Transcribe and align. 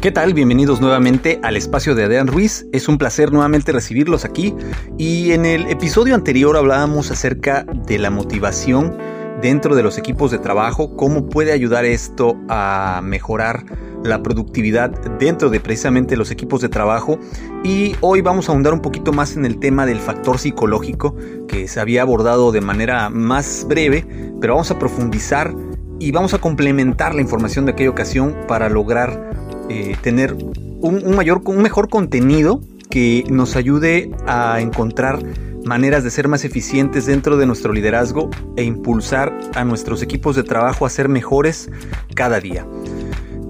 ¿Qué 0.00 0.12
tal? 0.12 0.34
Bienvenidos 0.34 0.82
nuevamente 0.82 1.40
al 1.42 1.56
espacio 1.56 1.94
de 1.94 2.04
Adrián 2.04 2.26
Ruiz. 2.26 2.66
Es 2.70 2.86
un 2.86 2.98
placer 2.98 3.32
nuevamente 3.32 3.72
recibirlos 3.72 4.26
aquí. 4.26 4.54
Y 4.98 5.32
en 5.32 5.46
el 5.46 5.66
episodio 5.68 6.14
anterior 6.14 6.56
hablábamos 6.56 7.10
acerca 7.10 7.64
de 7.64 7.98
la 7.98 8.10
motivación 8.10 8.96
dentro 9.40 9.74
de 9.74 9.82
los 9.82 9.96
equipos 9.96 10.30
de 10.30 10.38
trabajo, 10.38 10.96
cómo 10.96 11.28
puede 11.28 11.52
ayudar 11.52 11.86
esto 11.86 12.36
a 12.48 13.00
mejorar 13.02 13.64
la 14.04 14.22
productividad 14.22 14.90
dentro 15.18 15.48
de 15.48 15.60
precisamente 15.60 16.16
los 16.16 16.30
equipos 16.30 16.60
de 16.60 16.68
trabajo. 16.68 17.18
Y 17.64 17.96
hoy 18.02 18.20
vamos 18.20 18.48
a 18.48 18.52
ahondar 18.52 18.74
un 18.74 18.80
poquito 18.80 19.14
más 19.14 19.34
en 19.34 19.46
el 19.46 19.58
tema 19.58 19.86
del 19.86 19.98
factor 19.98 20.38
psicológico 20.38 21.16
que 21.48 21.68
se 21.68 21.80
había 21.80 22.02
abordado 22.02 22.52
de 22.52 22.60
manera 22.60 23.08
más 23.08 23.64
breve, 23.66 24.06
pero 24.40 24.54
vamos 24.54 24.70
a 24.70 24.78
profundizar 24.78 25.54
y 25.98 26.12
vamos 26.12 26.34
a 26.34 26.38
complementar 26.38 27.14
la 27.14 27.22
información 27.22 27.64
de 27.64 27.72
aquella 27.72 27.90
ocasión 27.90 28.36
para 28.46 28.68
lograr 28.68 29.45
eh, 29.68 29.96
tener 30.02 30.36
un, 30.80 31.16
mayor, 31.16 31.42
un 31.44 31.62
mejor 31.62 31.88
contenido 31.88 32.60
que 32.90 33.24
nos 33.28 33.56
ayude 33.56 34.10
a 34.26 34.60
encontrar 34.60 35.20
maneras 35.64 36.04
de 36.04 36.10
ser 36.10 36.28
más 36.28 36.44
eficientes 36.44 37.06
dentro 37.06 37.36
de 37.36 37.46
nuestro 37.46 37.72
liderazgo 37.72 38.30
e 38.56 38.62
impulsar 38.62 39.36
a 39.54 39.64
nuestros 39.64 40.02
equipos 40.02 40.36
de 40.36 40.44
trabajo 40.44 40.86
a 40.86 40.90
ser 40.90 41.08
mejores 41.08 41.68
cada 42.14 42.40
día. 42.40 42.66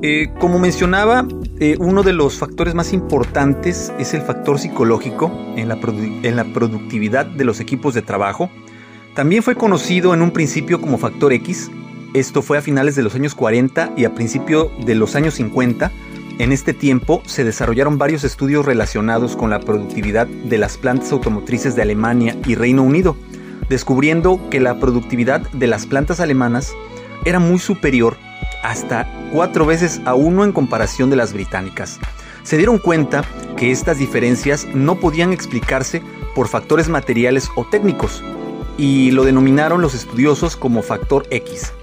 Eh, 0.03 0.28
como 0.41 0.59
mencionaba, 0.59 1.26
eh, 1.59 1.76
uno 1.78 2.03
de 2.03 2.12
los 2.12 2.38
factores 2.38 2.75
más 2.75 2.93
importantes 2.93 3.93
es 3.99 4.15
el 4.15 4.22
factor 4.22 4.59
psicológico 4.59 5.32
en 5.56 5.69
la, 5.69 5.78
en 6.22 6.37
la 6.37 6.44
productividad 6.53 7.26
de 7.26 7.44
los 7.44 7.60
equipos 7.60 7.94
de 7.94 8.03
trabajo. 8.03 8.50
También 9.15 9.43
fue 9.43 9.55
conocido 9.55 10.12
en 10.12 10.21
un 10.22 10.31
principio 10.31 10.81
como 10.81 10.99
factor 10.99 11.32
X. 11.32 11.71
Esto 12.16 12.41
fue 12.41 12.56
a 12.56 12.62
finales 12.62 12.97
de 12.97 13.03
los 13.03 13.15
años 13.15 13.34
40 13.34 13.93
y 13.94 14.06
a 14.06 14.15
principios 14.15 14.71
de 14.87 14.94
los 14.94 15.15
años 15.16 15.34
50 15.34 15.93
en 16.38 16.50
este 16.50 16.72
tiempo 16.72 17.22
se 17.27 17.44
desarrollaron 17.44 17.99
varios 17.99 18.25
estudios 18.25 18.65
relacionados 18.65 19.37
con 19.37 19.50
la 19.50 19.60
productividad 19.60 20.26
de 20.26 20.56
las 20.56 20.78
plantas 20.78 21.12
automotrices 21.12 21.76
de 21.76 21.82
Alemania 21.82 22.34
y 22.47 22.55
Reino 22.55 22.82
Unido, 22.82 23.19
descubriendo 23.69 24.41
que 24.49 24.60
la 24.60 24.81
productividad 24.81 25.43
de 25.50 25.66
las 25.66 25.84
plantas 25.84 26.19
alemanas 26.19 26.72
era 27.26 27.38
muy 27.38 27.59
superior 27.59 28.16
hasta 28.62 29.12
cuatro 29.31 29.66
veces 29.66 30.00
a 30.06 30.15
uno 30.15 30.43
en 30.44 30.53
comparación 30.53 31.10
de 31.10 31.16
las 31.16 31.34
británicas. 31.34 31.99
Se 32.44 32.56
dieron 32.56 32.78
cuenta 32.78 33.25
que 33.59 33.71
estas 33.71 33.99
diferencias 33.99 34.66
no 34.75 35.00
podían 35.00 35.34
explicarse 35.34 36.00
por 36.34 36.49
factores 36.49 36.88
materiales 36.88 37.50
o 37.56 37.66
técnicos, 37.66 38.25
y 38.78 39.10
lo 39.10 39.25
denominaron 39.25 39.82
los 39.82 39.94
estudiosos 39.94 40.56
como 40.56 40.81
factor 40.81 41.26
X. 41.31 41.75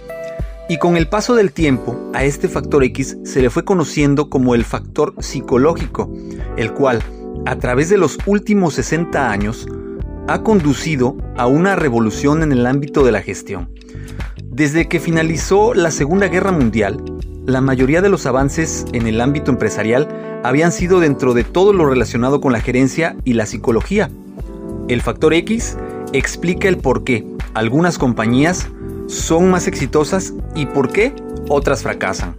Y 0.69 0.78
con 0.78 0.96
el 0.96 1.07
paso 1.07 1.35
del 1.35 1.51
tiempo, 1.51 2.00
a 2.13 2.24
este 2.24 2.47
factor 2.47 2.84
X 2.85 3.18
se 3.24 3.41
le 3.41 3.50
fue 3.50 3.66
conociendo 3.66 4.29
como 4.29 4.56
el 4.56 4.63
factor 4.63 5.13
psicológico, 5.19 6.09
el 6.56 6.72
cual, 6.74 7.01
a 7.46 7.57
través 7.57 7.90
de 7.90 7.97
los 7.97 8.18
últimos 8.25 8.75
60 8.75 9.29
años, 9.29 9.68
ha 10.29 10.41
conducido 10.41 11.18
a 11.35 11.47
una 11.47 11.75
revolución 11.75 12.44
en 12.44 12.53
el 12.53 12.66
ámbito 12.66 13.03
de 13.03 13.12
la 13.12 13.22
gestión. 13.22 13.69
Desde 14.41 14.88
que 14.88 15.01
finalizó 15.01 15.74
la 15.74 15.91
Segunda 15.91 16.29
Guerra 16.29 16.53
Mundial, 16.53 17.03
la 17.45 17.59
mayoría 17.59 18.01
de 18.01 18.07
los 18.07 18.25
avances 18.25 18.85
en 18.94 19.06
el 19.06 19.19
ámbito 19.19 19.51
empresarial 19.51 20.07
habían 20.44 20.72
sido 20.72 21.01
dentro 21.01 21.34
de 21.34 21.44
todo 21.44 21.74
lo 21.74 21.85
relacionado 21.85 22.40
con 22.40 22.53
la 22.53 22.62
gerencia 22.62 23.18
y 23.25 23.34
la 23.34 23.45
psicología. 23.45 24.09
El 24.88 25.01
factor 25.01 25.34
X 25.34 25.78
explica 26.13 26.69
el 26.69 26.78
por 26.78 27.03
qué 27.03 27.25
algunas 27.53 27.97
compañías 27.97 28.69
son 29.08 29.50
más 29.50 29.68
exitosas 29.68 30.34
y 30.56 30.66
por 30.66 30.91
qué 30.91 31.14
otras 31.50 31.84
fracasan. 31.84 32.36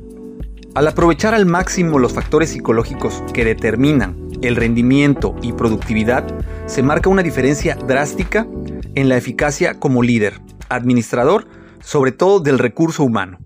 Al 0.74 0.88
aprovechar 0.88 1.34
al 1.34 1.46
máximo 1.46 1.98
los 1.98 2.12
factores 2.12 2.50
psicológicos 2.50 3.22
que 3.32 3.44
determinan 3.44 4.16
el 4.42 4.56
rendimiento 4.56 5.36
y 5.40 5.52
productividad, 5.52 6.24
se 6.66 6.82
marca 6.82 7.08
una 7.08 7.22
diferencia 7.22 7.76
drástica 7.76 8.46
en 8.94 9.08
la 9.08 9.16
eficacia 9.16 9.78
como 9.78 10.02
líder, 10.02 10.40
administrador, 10.68 11.46
sobre 11.80 12.12
todo 12.12 12.40
del 12.40 12.58
recurso 12.58 13.04
humano, 13.04 13.38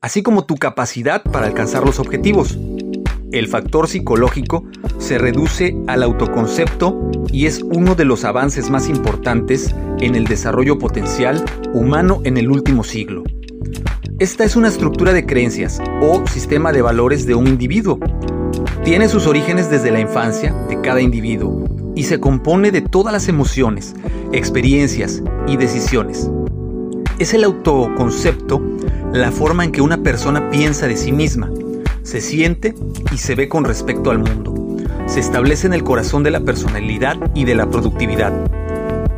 así 0.00 0.22
como 0.22 0.44
tu 0.44 0.56
capacidad 0.56 1.22
para 1.22 1.46
alcanzar 1.46 1.84
los 1.84 1.98
objetivos. 1.98 2.58
El 3.32 3.48
factor 3.48 3.88
psicológico 3.88 4.62
se 4.98 5.16
reduce 5.16 5.74
al 5.86 6.02
autoconcepto 6.02 7.10
y 7.32 7.46
es 7.46 7.62
uno 7.62 7.94
de 7.94 8.04
los 8.04 8.26
avances 8.26 8.68
más 8.68 8.90
importantes 8.90 9.74
en 10.00 10.16
el 10.16 10.24
desarrollo 10.24 10.78
potencial 10.78 11.42
humano 11.72 12.20
en 12.24 12.36
el 12.36 12.50
último 12.50 12.84
siglo. 12.84 13.24
Esta 14.18 14.44
es 14.44 14.54
una 14.54 14.68
estructura 14.68 15.14
de 15.14 15.24
creencias 15.24 15.80
o 16.02 16.26
sistema 16.26 16.72
de 16.72 16.82
valores 16.82 17.24
de 17.24 17.34
un 17.34 17.46
individuo. 17.46 17.98
Tiene 18.84 19.08
sus 19.08 19.26
orígenes 19.26 19.70
desde 19.70 19.90
la 19.90 20.00
infancia 20.00 20.52
de 20.68 20.82
cada 20.82 21.00
individuo 21.00 21.64
y 21.94 22.02
se 22.02 22.20
compone 22.20 22.70
de 22.70 22.82
todas 22.82 23.14
las 23.14 23.28
emociones, 23.28 23.94
experiencias 24.32 25.22
y 25.48 25.56
decisiones. 25.56 26.30
Es 27.18 27.32
el 27.32 27.44
autoconcepto 27.44 28.60
la 29.14 29.32
forma 29.32 29.64
en 29.64 29.72
que 29.72 29.80
una 29.80 30.02
persona 30.02 30.50
piensa 30.50 30.86
de 30.86 30.96
sí 30.98 31.12
misma, 31.12 31.50
se 32.02 32.20
siente 32.20 32.74
y 33.12 33.18
se 33.18 33.34
ve 33.34 33.48
con 33.48 33.64
respecto 33.64 34.10
al 34.10 34.18
mundo. 34.18 34.54
Se 35.06 35.20
establece 35.20 35.66
en 35.66 35.74
el 35.74 35.84
corazón 35.84 36.22
de 36.22 36.30
la 36.30 36.40
personalidad 36.40 37.16
y 37.34 37.44
de 37.44 37.54
la 37.54 37.68
productividad. 37.68 38.32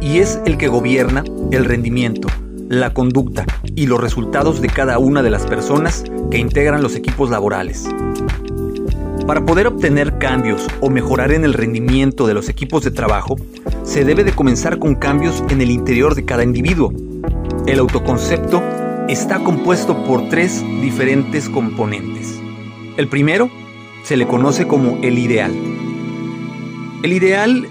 Y 0.01 0.19
es 0.19 0.41
el 0.45 0.59
que 0.59 0.69
gobierna 0.69 1.25
el 1.51 1.65
rendimiento, 1.65 2.29
la 2.69 2.93
conducta 2.93 3.47
y 3.75 3.87
los 3.87 4.01
resultados 4.01 4.61
de 4.61 4.69
cada 4.69 4.99
una 4.99 5.23
de 5.23 5.31
las 5.31 5.47
personas 5.47 6.05
que 6.31 6.39
integran 6.39 6.83
los 6.83 6.97
equipos 6.97 7.31
laborales. 7.31 7.89
Para 9.27 9.47
poder 9.47 9.67
obtener 9.67 10.19
cambios 10.19 10.67
o 10.81 10.91
mejorar 10.91 11.33
en 11.33 11.45
el 11.45 11.55
rendimiento 11.55 12.27
de 12.27 12.35
los 12.35 12.51
equipos 12.51 12.85
de 12.85 12.91
trabajo, 12.91 13.37
se 13.83 14.05
debe 14.05 14.23
de 14.23 14.33
comenzar 14.33 14.79
con 14.79 14.97
cambios 14.97 15.43
en 15.49 15.63
el 15.63 15.71
interior 15.71 16.15
de 16.15 16.27
cada 16.27 16.45
individuo. 16.45 16.93
El 17.67 17.79
autoconcepto 17.79 18.63
está 19.09 19.43
compuesto 19.43 20.05
por 20.05 20.29
tres 20.29 20.63
diferentes 20.83 21.49
componentes. 21.49 22.44
El 22.97 23.09
primero 23.09 23.51
se 24.05 24.17
le 24.17 24.27
conoce 24.27 24.69
como 24.69 24.99
el 25.03 25.19
ideal. 25.19 25.53
El 27.03 27.13
ideal 27.13 27.69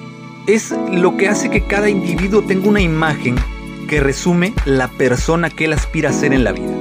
es 0.47 0.75
lo 0.91 1.15
que 1.15 1.29
hace 1.29 1.49
que 1.49 1.61
cada 1.61 1.89
individuo 1.89 2.43
tenga 2.43 2.67
una 2.67 2.81
imagen 2.81 3.35
que 3.87 4.01
resume 4.01 4.53
la 4.65 4.89
persona 4.89 5.49
que 5.49 5.65
él 5.65 5.73
aspira 5.73 6.09
a 6.09 6.13
ser 6.13 6.33
en 6.33 6.43
la 6.43 6.51
vida. 6.51 6.73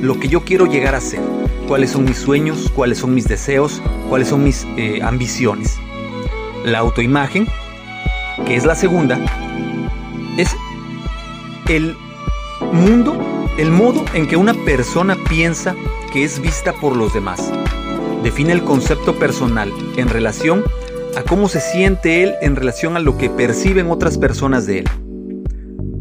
Lo 0.00 0.18
que 0.18 0.28
yo 0.28 0.40
quiero 0.40 0.64
llegar 0.64 0.94
a 0.94 1.00
ser. 1.02 1.20
Cuáles 1.68 1.90
son 1.90 2.04
mis 2.04 2.16
sueños, 2.16 2.72
cuáles 2.74 2.98
son 2.98 3.14
mis 3.14 3.28
deseos, 3.28 3.82
cuáles 4.08 4.28
son 4.28 4.42
mis 4.42 4.66
eh, 4.78 5.00
ambiciones. 5.02 5.78
La 6.64 6.78
autoimagen, 6.78 7.46
que 8.46 8.56
es 8.56 8.64
la 8.64 8.74
segunda, 8.74 9.20
es 10.38 10.56
el 11.68 11.94
mundo, 12.72 13.48
el 13.58 13.70
modo 13.70 14.02
en 14.14 14.26
que 14.26 14.36
una 14.36 14.54
persona 14.54 15.14
piensa 15.28 15.76
que 16.12 16.24
es 16.24 16.40
vista 16.40 16.72
por 16.72 16.96
los 16.96 17.12
demás. 17.12 17.52
Define 18.22 18.52
el 18.52 18.62
concepto 18.62 19.18
personal 19.18 19.72
en 19.96 20.08
relación 20.08 20.64
a 21.16 21.22
cómo 21.22 21.48
se 21.48 21.60
siente 21.60 22.22
él 22.22 22.34
en 22.40 22.56
relación 22.56 22.96
a 22.96 23.00
lo 23.00 23.18
que 23.18 23.28
perciben 23.28 23.90
otras 23.90 24.16
personas 24.16 24.66
de 24.66 24.80
él. 24.80 24.88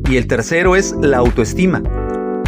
Y 0.09 0.17
el 0.17 0.27
tercero 0.27 0.75
es 0.75 0.95
la 1.01 1.17
autoestima. 1.17 1.81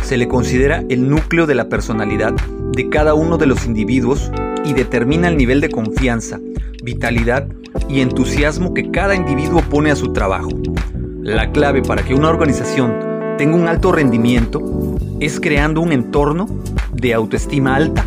Se 0.03 0.17
le 0.17 0.27
considera 0.27 0.83
el 0.89 1.09
núcleo 1.09 1.47
de 1.47 1.55
la 1.55 1.69
personalidad 1.69 2.33
de 2.73 2.89
cada 2.89 3.13
uno 3.13 3.37
de 3.37 3.47
los 3.47 3.65
individuos 3.65 4.31
y 4.65 4.73
determina 4.73 5.27
el 5.27 5.37
nivel 5.37 5.61
de 5.61 5.69
confianza, 5.69 6.39
vitalidad 6.83 7.47
y 7.89 8.01
entusiasmo 8.01 8.73
que 8.73 8.91
cada 8.91 9.15
individuo 9.15 9.61
pone 9.61 9.91
a 9.91 9.95
su 9.95 10.13
trabajo. 10.13 10.49
La 11.21 11.51
clave 11.51 11.81
para 11.81 12.03
que 12.03 12.13
una 12.13 12.29
organización 12.29 12.93
tenga 13.37 13.55
un 13.55 13.67
alto 13.67 13.91
rendimiento 13.91 14.61
es 15.19 15.39
creando 15.39 15.81
un 15.81 15.93
entorno 15.93 16.47
de 16.91 17.13
autoestima 17.13 17.75
alta, 17.75 18.05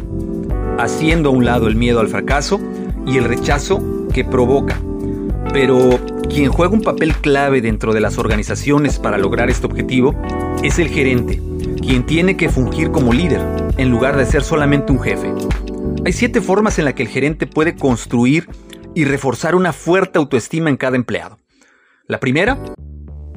haciendo 0.78 1.28
a 1.28 1.32
un 1.32 1.44
lado 1.44 1.68
el 1.68 1.76
miedo 1.76 2.00
al 2.00 2.08
fracaso 2.08 2.60
y 3.06 3.18
el 3.18 3.24
rechazo 3.24 3.82
que 4.12 4.24
provoca. 4.24 4.80
Pero 5.52 5.98
quien 6.28 6.50
juega 6.50 6.74
un 6.74 6.82
papel 6.82 7.14
clave 7.16 7.60
dentro 7.60 7.92
de 7.92 8.00
las 8.00 8.18
organizaciones 8.18 8.98
para 8.98 9.18
lograr 9.18 9.48
este 9.48 9.66
objetivo 9.66 10.14
es 10.62 10.78
el 10.78 10.88
gerente, 10.88 11.40
quien 11.80 12.04
tiene 12.04 12.36
que 12.36 12.48
fungir 12.48 12.90
como 12.90 13.12
líder 13.12 13.40
en 13.76 13.90
lugar 13.90 14.16
de 14.16 14.26
ser 14.26 14.42
solamente 14.42 14.92
un 14.92 15.00
jefe. 15.00 15.32
Hay 16.04 16.12
siete 16.12 16.40
formas 16.40 16.78
en 16.78 16.84
las 16.84 16.94
que 16.94 17.02
el 17.02 17.08
gerente 17.08 17.46
puede 17.46 17.74
construir 17.74 18.48
y 18.94 19.04
reforzar 19.04 19.54
una 19.54 19.72
fuerte 19.72 20.18
autoestima 20.18 20.70
en 20.70 20.76
cada 20.76 20.96
empleado. 20.96 21.38
La 22.06 22.20
primera 22.20 22.58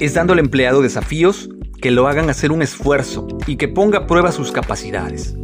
es 0.00 0.14
dando 0.14 0.32
al 0.32 0.38
empleado 0.38 0.80
desafíos 0.80 1.50
que 1.80 1.90
lo 1.90 2.06
hagan 2.08 2.30
hacer 2.30 2.52
un 2.52 2.62
esfuerzo 2.62 3.26
y 3.46 3.56
que 3.56 3.68
ponga 3.68 3.98
a 3.98 4.06
prueba 4.06 4.32
sus 4.32 4.52
capacidades. 4.52 5.36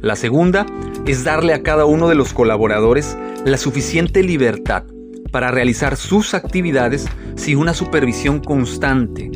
La 0.00 0.16
segunda 0.16 0.66
es 1.06 1.24
darle 1.24 1.54
a 1.54 1.62
cada 1.62 1.84
uno 1.84 2.08
de 2.08 2.14
los 2.14 2.32
colaboradores 2.32 3.16
la 3.44 3.56
suficiente 3.56 4.22
libertad 4.22 4.84
para 5.30 5.50
realizar 5.50 5.96
sus 5.96 6.34
actividades 6.34 7.06
sin 7.36 7.58
una 7.58 7.74
supervisión 7.74 8.40
constante. 8.40 9.30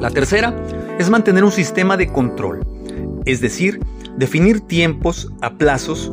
La 0.00 0.10
tercera 0.10 0.56
es 0.98 1.10
mantener 1.10 1.44
un 1.44 1.52
sistema 1.52 1.96
de 1.96 2.12
control, 2.12 2.64
es 3.24 3.40
decir, 3.40 3.80
definir 4.16 4.60
tiempos 4.60 5.32
a 5.40 5.58
plazos 5.58 6.12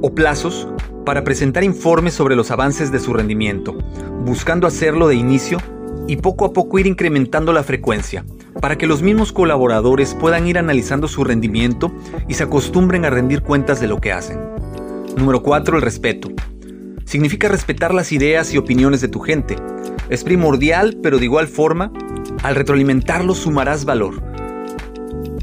o 0.00 0.14
plazos 0.14 0.68
para 1.04 1.24
presentar 1.24 1.64
informes 1.64 2.14
sobre 2.14 2.36
los 2.36 2.50
avances 2.50 2.90
de 2.90 3.00
su 3.00 3.12
rendimiento, 3.12 3.76
buscando 4.24 4.66
hacerlo 4.66 5.08
de 5.08 5.16
inicio 5.16 5.58
y 6.06 6.16
poco 6.16 6.44
a 6.44 6.52
poco 6.52 6.78
ir 6.78 6.86
incrementando 6.86 7.52
la 7.52 7.62
frecuencia, 7.62 8.24
para 8.60 8.76
que 8.76 8.86
los 8.86 9.02
mismos 9.02 9.32
colaboradores 9.32 10.14
puedan 10.14 10.46
ir 10.46 10.58
analizando 10.58 11.08
su 11.08 11.24
rendimiento 11.24 11.92
y 12.28 12.34
se 12.34 12.44
acostumbren 12.44 13.04
a 13.04 13.10
rendir 13.10 13.42
cuentas 13.42 13.80
de 13.80 13.88
lo 13.88 14.00
que 14.00 14.12
hacen. 14.12 14.40
Número 15.16 15.42
4. 15.42 15.76
El 15.76 15.82
respeto. 15.82 16.28
Significa 17.04 17.48
respetar 17.48 17.94
las 17.94 18.12
ideas 18.12 18.52
y 18.52 18.58
opiniones 18.58 19.00
de 19.00 19.08
tu 19.08 19.20
gente. 19.20 19.56
Es 20.08 20.24
primordial, 20.24 20.98
pero 21.02 21.18
de 21.18 21.24
igual 21.24 21.46
forma, 21.46 21.92
al 22.42 22.54
retroalimentarlos 22.54 23.38
sumarás 23.38 23.84
valor. 23.84 24.22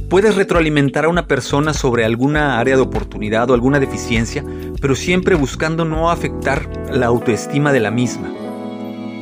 Puedes 0.09 0.35
retroalimentar 0.35 1.05
a 1.05 1.09
una 1.09 1.25
persona 1.25 1.73
sobre 1.73 2.03
alguna 2.03 2.59
área 2.59 2.75
de 2.75 2.81
oportunidad 2.81 3.49
o 3.49 3.53
alguna 3.53 3.79
deficiencia, 3.79 4.43
pero 4.81 4.93
siempre 4.93 5.35
buscando 5.35 5.85
no 5.85 6.11
afectar 6.11 6.69
la 6.91 7.05
autoestima 7.05 7.71
de 7.71 7.79
la 7.79 7.91
misma. 7.91 8.29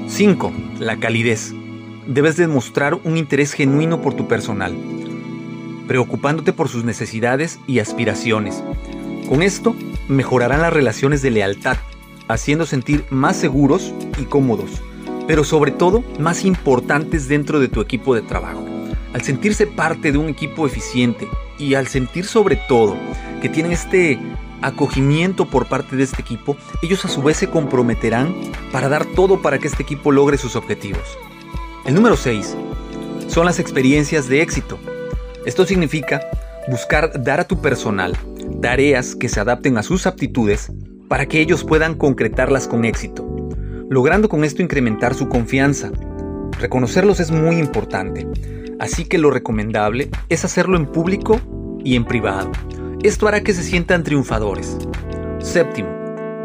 5. 0.10 0.52
La 0.80 0.98
calidez. 0.98 1.54
Debes 2.08 2.36
demostrar 2.36 2.96
un 3.04 3.16
interés 3.16 3.54
genuino 3.54 4.02
por 4.02 4.16
tu 4.16 4.28
personal, 4.28 4.76
preocupándote 5.88 6.52
por 6.52 6.68
sus 6.68 6.84
necesidades 6.84 7.60
y 7.68 7.80
aspiraciones. 7.80 8.64
Con 9.30 9.44
esto, 9.44 9.76
mejorarán 10.08 10.62
las 10.62 10.74
relaciones 10.74 11.22
de 11.22 11.30
lealtad, 11.30 11.78
haciendo 12.28 12.66
sentir 12.66 13.06
más 13.12 13.38
seguros 13.38 13.94
y 14.20 14.24
cómodos, 14.24 14.82
pero 15.28 15.44
sobre 15.44 15.72
todo 15.72 16.04
más 16.20 16.44
importantes 16.44 17.28
dentro 17.28 17.60
de 17.60 17.68
tu 17.68 17.80
equipo 17.80 18.16
de 18.16 18.24
trabajo. 18.24 18.66
Al 19.14 19.22
sentirse 19.22 19.68
parte 19.68 20.12
de 20.12 20.18
un 20.18 20.28
equipo 20.28 20.66
eficiente 20.66 21.28
y 21.60 21.76
al 21.76 21.88
sentir 21.88 22.26
sobre 22.26 22.56
todo 22.68 22.98
que 23.42 23.50
tienen 23.50 23.72
este 23.72 24.20
acogimiento 24.62 25.46
por 25.50 25.68
parte 25.68 25.96
de 25.96 26.04
este 26.04 26.22
equipo, 26.22 26.58
ellos 26.82 27.06
a 27.06 27.08
su 27.08 27.22
vez 27.22 27.38
se 27.38 27.50
comprometerán 27.50 28.34
para 28.72 28.90
dar 28.90 29.06
todo 29.06 29.42
para 29.42 29.60
que 29.60 29.68
este 29.68 29.84
equipo 29.84 30.12
logre 30.12 30.38
sus 30.38 30.56
objetivos. 30.56 31.04
El 31.86 31.96
número 31.96 32.18
6 32.18 32.56
son 33.28 33.46
las 33.46 33.60
experiencias 33.60 34.28
de 34.28 34.42
éxito. 34.42 34.80
Esto 35.46 35.66
significa 35.66 36.22
buscar 36.70 37.24
dar 37.24 37.40
a 37.40 37.48
tu 37.48 37.62
personal 37.62 38.18
tareas 38.62 39.16
que 39.16 39.30
se 39.30 39.40
adapten 39.40 39.78
a 39.78 39.84
sus 39.84 40.06
aptitudes 40.06 40.72
para 41.08 41.26
que 41.26 41.40
ellos 41.40 41.64
puedan 41.64 41.96
concretarlas 41.96 42.68
con 42.68 42.86
éxito, 42.86 43.26
logrando 43.90 44.30
con 44.30 44.44
esto 44.44 44.62
incrementar 44.62 45.16
su 45.16 45.30
confianza. 45.30 45.92
Reconocerlos 46.60 47.20
es 47.20 47.32
muy 47.32 47.58
importante, 47.58 48.28
así 48.80 49.06
que 49.06 49.18
lo 49.18 49.32
recomendable 49.32 50.10
es 50.28 50.44
hacerlo 50.46 50.78
en 50.78 50.86
público 50.86 51.40
y 51.84 51.96
en 51.96 52.06
privado 52.06 52.52
esto 53.04 53.28
hará 53.28 53.42
que 53.42 53.54
se 53.54 53.64
sientan 53.64 54.04
triunfadores. 54.04 54.78
Séptimo, 55.40 55.90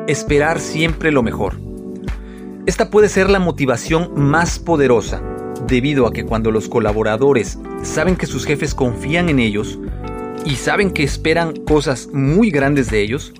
esperar 0.07 0.61
siempre 0.61 1.11
lo 1.11 1.23
mejor. 1.23 1.57
Esta 2.67 2.91
puede 2.91 3.09
ser 3.09 3.29
la 3.29 3.41
motivación 3.41 4.13
más 4.15 4.59
poderosa, 4.59 5.21
debido 5.67 6.07
a 6.07 6.13
que 6.13 6.25
cuando 6.25 6.51
los 6.51 6.69
colaboradores 6.69 7.59
saben 7.83 8.17
que 8.17 8.27
sus 8.27 8.47
jefes 8.47 8.75
confían 8.75 9.29
en 9.29 9.39
ellos 9.41 9.79
y 10.45 10.57
saben 10.57 10.93
que 10.93 11.03
esperan 11.03 11.55
cosas 11.57 12.09
muy 12.13 12.51
grandes 12.51 12.91
de 12.91 13.03
ellos, 13.03 13.33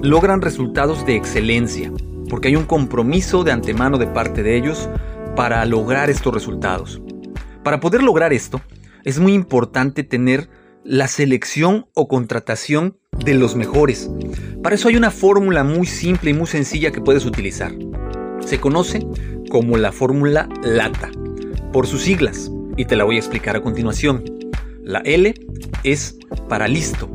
logran 0.00 0.40
resultados 0.40 1.04
de 1.04 1.16
excelencia, 1.16 1.92
porque 2.28 2.48
hay 2.48 2.56
un 2.56 2.64
compromiso 2.64 3.42
de 3.44 3.52
antemano 3.52 3.98
de 3.98 4.06
parte 4.06 4.42
de 4.42 4.56
ellos 4.56 4.88
para 5.34 5.64
lograr 5.64 6.10
estos 6.10 6.32
resultados. 6.32 7.00
Para 7.62 7.80
poder 7.80 8.02
lograr 8.02 8.32
esto, 8.32 8.60
es 9.04 9.18
muy 9.18 9.34
importante 9.34 10.04
tener 10.04 10.48
la 10.84 11.08
selección 11.08 11.86
o 11.94 12.08
contratación 12.08 12.98
de 13.24 13.34
los 13.34 13.56
mejores. 13.56 14.10
Para 14.62 14.74
eso 14.74 14.88
hay 14.88 14.96
una 14.96 15.10
fórmula 15.10 15.64
muy 15.64 15.86
simple 15.86 16.30
y 16.30 16.34
muy 16.34 16.46
sencilla 16.46 16.92
que 16.92 17.00
puedes 17.00 17.24
utilizar. 17.24 17.72
Se 18.40 18.58
conoce 18.58 19.06
como 19.50 19.76
la 19.76 19.92
fórmula 19.92 20.48
LATA, 20.62 21.10
por 21.72 21.86
sus 21.86 22.02
siglas, 22.02 22.50
y 22.76 22.84
te 22.86 22.96
la 22.96 23.04
voy 23.04 23.16
a 23.16 23.20
explicar 23.20 23.56
a 23.56 23.62
continuación. 23.62 24.24
La 24.82 25.00
L 25.00 25.34
es 25.84 26.16
para 26.48 26.66
listo, 26.66 27.08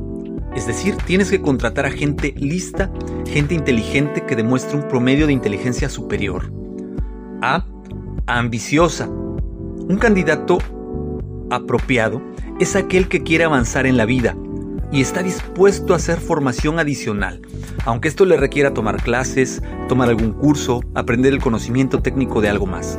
es 0.56 0.66
decir, 0.66 0.96
tienes 1.06 1.30
que 1.30 1.42
contratar 1.42 1.86
a 1.86 1.92
gente 1.92 2.34
lista, 2.36 2.92
gente 3.28 3.54
inteligente 3.54 4.26
que 4.26 4.36
demuestre 4.36 4.78
un 4.78 4.88
promedio 4.88 5.28
de 5.28 5.34
inteligencia 5.34 5.88
superior. 5.88 6.52
A, 7.42 7.66
ambiciosa, 8.26 9.08
un 9.08 9.98
candidato 10.00 10.58
apropiado 11.50 12.22
es 12.60 12.76
aquel 12.76 13.08
que 13.08 13.24
quiere 13.24 13.44
avanzar 13.44 13.86
en 13.86 13.98
la 13.98 14.06
vida 14.06 14.36
y 14.92 15.02
está 15.02 15.22
dispuesto 15.22 15.94
a 15.94 15.98
hacer 15.98 16.20
formación 16.20 16.80
adicional, 16.80 17.42
aunque 17.86 18.08
esto 18.08 18.26
le 18.26 18.38
requiera 18.38 18.74
tomar 18.74 19.02
clases, 19.02 19.62
tomar 19.90 20.10
algún 20.10 20.32
curso, 20.32 20.82
aprender 20.96 21.34
el 21.34 21.42
conocimiento 21.42 22.02
técnico 22.02 22.42
de 22.42 22.50
algo 22.50 22.66
más. 22.66 22.98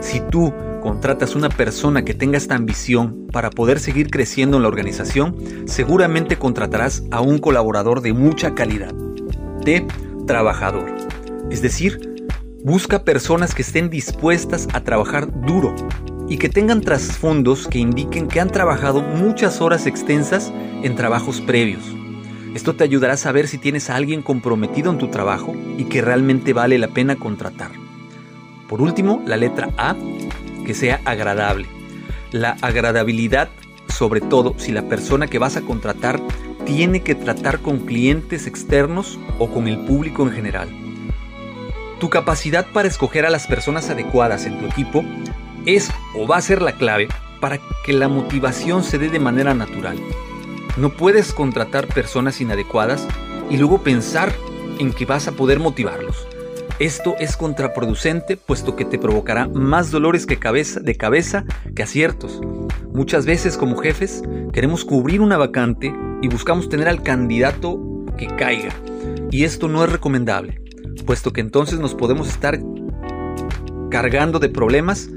Si 0.00 0.20
tú 0.20 0.52
contratas 0.82 1.34
una 1.34 1.48
persona 1.48 2.04
que 2.04 2.14
tenga 2.14 2.38
esta 2.38 2.54
ambición 2.54 3.26
para 3.32 3.50
poder 3.50 3.78
seguir 3.78 4.10
creciendo 4.10 4.56
en 4.56 4.62
la 4.62 4.68
organización, 4.68 5.36
seguramente 5.66 6.36
contratarás 6.36 7.04
a 7.10 7.20
un 7.20 7.38
colaborador 7.38 8.00
de 8.00 8.12
mucha 8.12 8.54
calidad, 8.54 8.94
de 9.64 9.86
trabajador. 10.26 10.94
Es 11.50 11.62
decir, 11.62 12.08
Busca 12.64 13.04
personas 13.04 13.54
que 13.54 13.62
estén 13.62 13.88
dispuestas 13.88 14.66
a 14.72 14.82
trabajar 14.82 15.30
duro 15.46 15.74
y 16.28 16.36
que 16.36 16.48
tengan 16.48 16.80
trasfondos 16.80 17.66
que 17.66 17.78
indiquen 17.78 18.28
que 18.28 18.40
han 18.40 18.50
trabajado 18.50 19.00
muchas 19.00 19.60
horas 19.60 19.86
extensas 19.86 20.52
en 20.82 20.94
trabajos 20.94 21.40
previos. 21.40 21.82
Esto 22.54 22.74
te 22.74 22.84
ayudará 22.84 23.14
a 23.14 23.18
saber 23.18 23.48
si 23.48 23.58
tienes 23.58 23.88
a 23.90 23.96
alguien 23.96 24.22
comprometido 24.22 24.90
en 24.90 24.98
tu 24.98 25.08
trabajo 25.08 25.54
y 25.76 25.84
que 25.84 26.02
realmente 26.02 26.52
vale 26.52 26.78
la 26.78 26.88
pena 26.88 27.16
contratar. 27.16 27.70
Por 28.68 28.82
último, 28.82 29.22
la 29.26 29.36
letra 29.36 29.70
A, 29.78 29.96
que 30.66 30.74
sea 30.74 31.00
agradable. 31.04 31.66
La 32.30 32.56
agradabilidad, 32.60 33.48
sobre 33.88 34.20
todo 34.20 34.54
si 34.58 34.72
la 34.72 34.82
persona 34.82 35.26
que 35.26 35.38
vas 35.38 35.56
a 35.56 35.62
contratar 35.62 36.20
tiene 36.64 37.00
que 37.00 37.14
tratar 37.14 37.60
con 37.60 37.78
clientes 37.80 38.46
externos 38.46 39.18
o 39.38 39.50
con 39.50 39.68
el 39.68 39.78
público 39.78 40.22
en 40.24 40.32
general. 40.32 40.68
Tu 41.98 42.10
capacidad 42.10 42.66
para 42.72 42.88
escoger 42.88 43.24
a 43.24 43.30
las 43.30 43.46
personas 43.46 43.88
adecuadas 43.88 44.44
en 44.44 44.58
tu 44.58 44.66
equipo 44.66 45.04
es 45.68 45.90
o 46.14 46.26
va 46.26 46.38
a 46.38 46.42
ser 46.42 46.62
la 46.62 46.72
clave 46.72 47.08
para 47.40 47.60
que 47.84 47.92
la 47.92 48.08
motivación 48.08 48.82
se 48.82 48.98
dé 48.98 49.10
de 49.10 49.20
manera 49.20 49.52
natural. 49.52 49.98
No 50.78 50.90
puedes 50.90 51.32
contratar 51.32 51.86
personas 51.86 52.40
inadecuadas 52.40 53.06
y 53.50 53.58
luego 53.58 53.82
pensar 53.82 54.32
en 54.78 54.92
que 54.92 55.04
vas 55.04 55.28
a 55.28 55.32
poder 55.32 55.60
motivarlos. 55.60 56.26
Esto 56.78 57.16
es 57.18 57.36
contraproducente 57.36 58.36
puesto 58.36 58.76
que 58.76 58.84
te 58.84 58.98
provocará 58.98 59.46
más 59.48 59.90
dolores 59.90 60.24
que 60.24 60.38
cabeza, 60.38 60.80
de 60.80 60.96
cabeza 60.96 61.44
que 61.74 61.82
aciertos. 61.82 62.40
Muchas 62.94 63.26
veces 63.26 63.58
como 63.58 63.76
jefes 63.76 64.22
queremos 64.52 64.84
cubrir 64.84 65.20
una 65.20 65.36
vacante 65.36 65.92
y 66.22 66.28
buscamos 66.28 66.68
tener 66.68 66.88
al 66.88 67.02
candidato 67.02 67.78
que 68.16 68.26
caiga. 68.26 68.70
Y 69.30 69.44
esto 69.44 69.68
no 69.68 69.84
es 69.84 69.92
recomendable, 69.92 70.62
puesto 71.04 71.32
que 71.32 71.42
entonces 71.42 71.78
nos 71.78 71.94
podemos 71.94 72.28
estar 72.28 72.58
cargando 73.90 74.38
de 74.38 74.48
problemas 74.48 75.10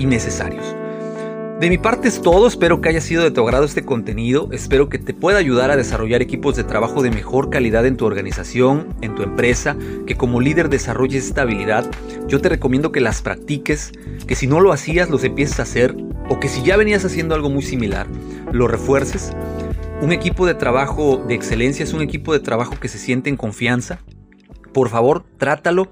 innecesarios. 0.00 0.74
De 1.60 1.68
mi 1.68 1.76
parte 1.76 2.08
es 2.08 2.22
todo, 2.22 2.46
espero 2.46 2.80
que 2.80 2.88
haya 2.88 3.02
sido 3.02 3.22
de 3.22 3.30
tu 3.30 3.42
agrado 3.42 3.66
este 3.66 3.84
contenido, 3.84 4.48
espero 4.50 4.88
que 4.88 4.98
te 4.98 5.12
pueda 5.12 5.36
ayudar 5.36 5.70
a 5.70 5.76
desarrollar 5.76 6.22
equipos 6.22 6.56
de 6.56 6.64
trabajo 6.64 7.02
de 7.02 7.10
mejor 7.10 7.50
calidad 7.50 7.84
en 7.84 7.98
tu 7.98 8.06
organización, 8.06 8.94
en 9.02 9.14
tu 9.14 9.22
empresa, 9.22 9.76
que 10.06 10.16
como 10.16 10.40
líder 10.40 10.70
desarrolles 10.70 11.26
esta 11.26 11.42
habilidad. 11.42 11.84
Yo 12.28 12.40
te 12.40 12.48
recomiendo 12.48 12.92
que 12.92 13.02
las 13.02 13.20
practiques, 13.20 13.92
que 14.26 14.36
si 14.36 14.46
no 14.46 14.60
lo 14.60 14.72
hacías 14.72 15.10
los 15.10 15.22
empieces 15.22 15.60
a 15.60 15.64
hacer, 15.64 15.94
o 16.30 16.40
que 16.40 16.48
si 16.48 16.62
ya 16.62 16.78
venías 16.78 17.04
haciendo 17.04 17.34
algo 17.34 17.50
muy 17.50 17.62
similar, 17.62 18.06
lo 18.52 18.66
refuerces. 18.66 19.32
Un 20.00 20.12
equipo 20.12 20.46
de 20.46 20.54
trabajo 20.54 21.22
de 21.28 21.34
excelencia 21.34 21.84
es 21.84 21.92
un 21.92 22.00
equipo 22.00 22.32
de 22.32 22.40
trabajo 22.40 22.80
que 22.80 22.88
se 22.88 22.96
siente 22.96 23.28
en 23.28 23.36
confianza. 23.36 23.98
Por 24.72 24.88
favor, 24.88 25.24
trátalo 25.36 25.90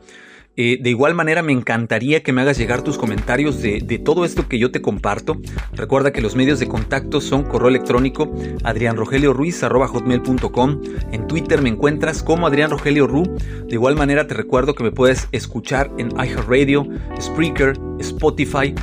eh, 0.61 0.77
de 0.83 0.91
igual 0.91 1.15
manera 1.15 1.45
me 1.45 1.53
encantaría 1.53 2.25
que 2.25 2.33
me 2.33 2.41
hagas 2.41 2.59
llegar 2.59 2.83
tus 2.83 2.99
comentarios 2.99 3.63
de, 3.63 4.03
todo 4.05 4.25
esto 4.25 4.49
que 4.49 4.59
yo 4.59 4.73
te 4.73 4.83
comparto. 4.83 5.41
Recuerda 5.73 6.13
que 6.13 6.21
los 6.21 6.35
medios 6.35 6.59
de 6.59 6.67
contacto 6.67 7.21
son 7.21 7.45
correo 7.45 7.69
electrónico 7.69 8.35
adrianrogelioruiz.com. 8.65 10.81
En 11.13 11.29
Twitter 11.29 11.63
me 11.63 11.69
encuentras 11.69 12.25
como 12.25 12.49
Adrián 12.49 12.71
Rogelio 12.71 13.07
Ru. 13.07 13.23
De 13.69 13.75
igual 13.75 13.95
manera 13.95 14.27
te 14.27 14.35
recuerdo 14.35 14.75
que 14.75 14.83
me 14.83 14.91
puedes 14.91 15.29
escuchar 15.31 15.93
en 15.97 16.11
iHeartRadio, 16.11 16.89
Spreaker, 17.21 17.79
Spotify. 18.01 18.75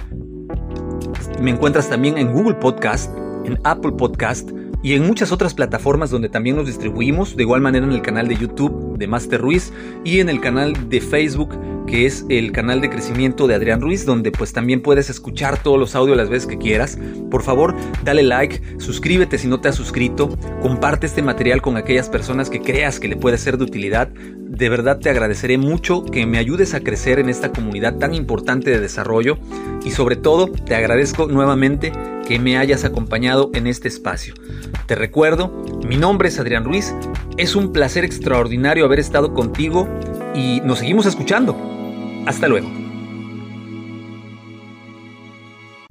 Me 1.41 1.51
encuentras 1.51 1.89
también 1.89 2.17
en 2.17 2.31
Google 2.31 2.55
Podcast, 2.55 3.11
en 3.43 3.59
Apple 3.65 3.91
Podcast 3.97 4.49
y 4.85 4.93
en 4.93 5.01
muchas 5.07 5.31
otras 5.31 5.55
plataformas 5.55 6.11
donde 6.11 6.29
también 6.29 6.57
nos 6.57 6.67
distribuimos, 6.67 7.35
de 7.35 7.41
igual 7.41 7.59
manera 7.59 7.87
en 7.87 7.91
el 7.91 8.03
canal 8.03 8.27
de 8.27 8.35
YouTube 8.35 8.99
de 8.99 9.07
Master 9.07 9.41
Ruiz 9.41 9.73
y 10.03 10.19
en 10.19 10.29
el 10.29 10.39
canal 10.39 10.89
de 10.89 11.01
Facebook 11.01 11.57
que 11.87 12.05
es 12.05 12.23
el 12.29 12.51
canal 12.51 12.81
de 12.81 12.91
crecimiento 12.91 13.47
de 13.47 13.55
Adrián 13.55 13.81
Ruiz, 13.81 14.05
donde 14.05 14.31
pues 14.31 14.53
también 14.53 14.83
puedes 14.83 15.09
escuchar 15.09 15.61
todos 15.61 15.79
los 15.79 15.95
audios 15.95 16.17
las 16.17 16.29
veces 16.29 16.47
que 16.47 16.59
quieras. 16.59 16.99
Por 17.31 17.41
favor, 17.41 17.75
dale 18.03 18.21
like, 18.21 18.61
suscríbete 18.79 19.39
si 19.39 19.47
no 19.47 19.59
te 19.59 19.69
has 19.69 19.75
suscrito, 19.75 20.37
comparte 20.61 21.07
este 21.07 21.23
material 21.23 21.63
con 21.63 21.77
aquellas 21.77 22.07
personas 22.07 22.51
que 22.51 22.61
creas 22.61 22.99
que 22.99 23.07
le 23.07 23.17
puede 23.17 23.39
ser 23.39 23.57
de 23.57 23.63
utilidad. 23.63 24.07
De 24.07 24.69
verdad 24.69 24.99
te 24.99 25.09
agradeceré 25.09 25.57
mucho 25.57 26.05
que 26.05 26.27
me 26.27 26.37
ayudes 26.37 26.75
a 26.75 26.81
crecer 26.81 27.17
en 27.17 27.29
esta 27.29 27.51
comunidad 27.51 27.97
tan 27.97 28.13
importante 28.13 28.69
de 28.69 28.79
desarrollo 28.79 29.39
y 29.83 29.89
sobre 29.89 30.15
todo 30.15 30.47
te 30.47 30.75
agradezco 30.75 31.27
nuevamente 31.27 31.91
que 32.25 32.39
me 32.39 32.57
hayas 32.57 32.83
acompañado 32.83 33.49
en 33.53 33.67
este 33.67 33.87
espacio. 33.87 34.33
Te 34.87 34.95
recuerdo, 34.95 35.63
mi 35.87 35.97
nombre 35.97 36.29
es 36.29 36.39
Adrián 36.39 36.65
Ruiz, 36.65 36.93
es 37.37 37.55
un 37.55 37.71
placer 37.71 38.03
extraordinario 38.03 38.85
haber 38.85 38.99
estado 38.99 39.33
contigo 39.33 39.87
y 40.33 40.61
nos 40.61 40.79
seguimos 40.79 41.05
escuchando. 41.05 41.55
Hasta 42.25 42.47
luego. 42.47 42.84